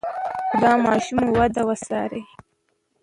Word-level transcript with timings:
د 0.61 0.63
ماشوم 0.83 1.21
وده 1.39 1.61
وڅارئ. 1.69 2.23